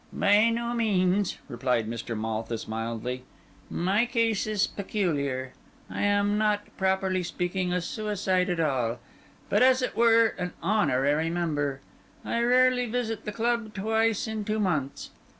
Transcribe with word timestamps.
"By 0.11 0.49
no 0.49 0.73
means," 0.73 1.37
replied 1.47 1.87
Mr. 1.87 2.17
Malthus 2.19 2.67
mildly. 2.67 3.23
"My 3.69 4.07
case 4.07 4.47
is 4.47 4.65
peculiar. 4.65 5.53
I 5.91 6.01
am 6.01 6.39
not, 6.39 6.75
properly 6.75 7.21
speaking, 7.21 7.71
a 7.71 7.81
suicide 7.81 8.49
at 8.49 8.59
all; 8.59 8.97
but, 9.47 9.61
as 9.61 9.83
it 9.83 9.95
were, 9.95 10.29
an 10.39 10.53
honorary 10.63 11.29
member. 11.29 11.81
I 12.25 12.41
rarely 12.41 12.87
visit 12.87 13.25
the 13.25 13.31
club 13.31 13.75
twice 13.75 14.27
in 14.27 14.43
two 14.43 14.59
months. 14.59 15.11